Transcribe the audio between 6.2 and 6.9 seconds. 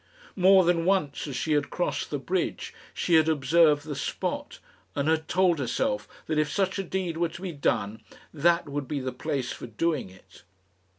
that if such a